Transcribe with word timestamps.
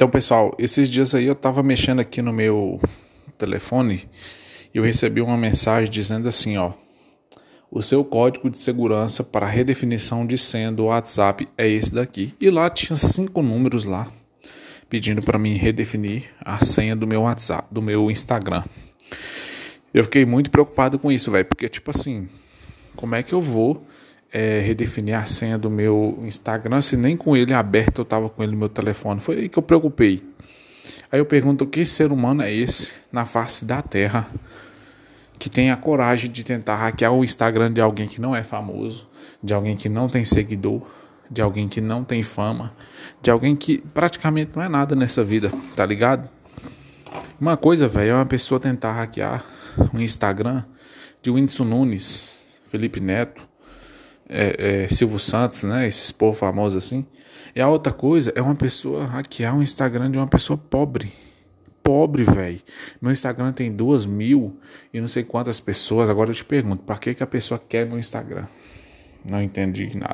Então, 0.00 0.08
pessoal, 0.08 0.54
esses 0.58 0.88
dias 0.88 1.14
aí 1.14 1.26
eu 1.26 1.34
tava 1.34 1.62
mexendo 1.62 2.00
aqui 2.00 2.22
no 2.22 2.32
meu 2.32 2.80
telefone 3.36 4.08
e 4.72 4.78
eu 4.78 4.82
recebi 4.82 5.20
uma 5.20 5.36
mensagem 5.36 5.90
dizendo 5.90 6.26
assim, 6.26 6.56
ó: 6.56 6.72
o 7.70 7.82
seu 7.82 8.02
código 8.02 8.48
de 8.48 8.56
segurança 8.56 9.22
para 9.22 9.46
redefinição 9.46 10.26
de 10.26 10.38
senha 10.38 10.72
do 10.72 10.86
WhatsApp 10.86 11.46
é 11.54 11.68
esse 11.68 11.94
daqui. 11.94 12.34
E 12.40 12.48
lá 12.48 12.70
tinha 12.70 12.96
cinco 12.96 13.42
números 13.42 13.84
lá 13.84 14.10
pedindo 14.88 15.20
para 15.20 15.38
mim 15.38 15.52
redefinir 15.56 16.30
a 16.42 16.64
senha 16.64 16.96
do 16.96 17.06
meu 17.06 17.20
WhatsApp, 17.20 17.68
do 17.70 17.82
meu 17.82 18.10
Instagram. 18.10 18.64
Eu 19.92 20.04
fiquei 20.04 20.24
muito 20.24 20.50
preocupado 20.50 20.98
com 20.98 21.12
isso, 21.12 21.30
velho, 21.30 21.44
porque 21.44 21.68
tipo 21.68 21.90
assim, 21.90 22.26
como 22.96 23.16
é 23.16 23.22
que 23.22 23.34
eu 23.34 23.42
vou 23.42 23.86
é, 24.32 24.60
redefinir 24.60 25.18
a 25.18 25.26
senha 25.26 25.58
do 25.58 25.70
meu 25.70 26.18
Instagram 26.24 26.80
se 26.80 26.96
nem 26.96 27.16
com 27.16 27.36
ele 27.36 27.52
aberto 27.52 28.00
eu 28.00 28.04
tava 28.04 28.28
com 28.28 28.42
ele 28.42 28.52
no 28.52 28.58
meu 28.58 28.68
telefone? 28.68 29.20
Foi 29.20 29.36
aí 29.36 29.48
que 29.48 29.58
eu 29.58 29.62
preocupei. 29.62 30.22
Aí 31.10 31.18
eu 31.18 31.26
pergunto: 31.26 31.66
que 31.66 31.84
ser 31.84 32.12
humano 32.12 32.42
é 32.42 32.52
esse 32.52 32.94
na 33.12 33.24
face 33.24 33.64
da 33.64 33.82
Terra 33.82 34.28
que 35.40 35.48
tem 35.48 35.70
a 35.70 35.76
coragem 35.76 36.30
de 36.30 36.44
tentar 36.44 36.76
hackear 36.76 37.14
o 37.14 37.24
Instagram 37.24 37.72
de 37.72 37.80
alguém 37.80 38.06
que 38.06 38.20
não 38.20 38.36
é 38.36 38.42
famoso, 38.42 39.08
de 39.42 39.54
alguém 39.54 39.74
que 39.74 39.88
não 39.88 40.06
tem 40.06 40.22
seguidor, 40.22 40.86
de 41.30 41.40
alguém 41.40 41.66
que 41.66 41.80
não 41.80 42.04
tem 42.04 42.22
fama, 42.22 42.74
de 43.22 43.30
alguém 43.30 43.56
que 43.56 43.78
praticamente 43.78 44.50
não 44.54 44.62
é 44.62 44.68
nada 44.68 44.94
nessa 44.94 45.22
vida, 45.22 45.50
tá 45.74 45.86
ligado? 45.86 46.28
Uma 47.40 47.56
coisa, 47.56 47.88
velho, 47.88 48.10
é 48.10 48.14
uma 48.14 48.26
pessoa 48.26 48.60
tentar 48.60 48.92
hackear 48.92 49.42
o 49.94 49.98
Instagram 49.98 50.62
de 51.22 51.30
Whindersson 51.30 51.64
Nunes, 51.64 52.58
Felipe 52.68 53.00
Neto, 53.00 53.48
é, 54.30 54.84
é, 54.84 54.88
Silvio 54.88 55.18
Santos, 55.18 55.64
né? 55.64 55.86
Esses 55.86 56.12
povos 56.12 56.38
famosos 56.38 56.84
assim. 56.84 57.04
E 57.54 57.60
a 57.60 57.68
outra 57.68 57.92
coisa 57.92 58.32
é 58.36 58.40
uma 58.40 58.54
pessoa 58.54 59.04
hackear 59.04 59.56
o 59.56 59.62
Instagram 59.62 60.10
de 60.10 60.18
uma 60.18 60.28
pessoa 60.28 60.56
pobre. 60.56 61.12
Pobre, 61.82 62.22
velho. 62.22 62.60
Meu 63.02 63.10
Instagram 63.10 63.52
tem 63.52 63.72
duas 63.72 64.06
mil 64.06 64.56
e 64.94 65.00
não 65.00 65.08
sei 65.08 65.24
quantas 65.24 65.58
pessoas. 65.58 66.08
Agora 66.08 66.30
eu 66.30 66.34
te 66.34 66.44
pergunto, 66.44 66.84
para 66.84 66.96
que, 66.96 67.14
que 67.14 67.22
a 67.22 67.26
pessoa 67.26 67.58
quer 67.58 67.86
meu 67.86 67.98
Instagram? 67.98 68.46
Não 69.28 69.42
entendi 69.42 69.90
nada. 69.96 70.08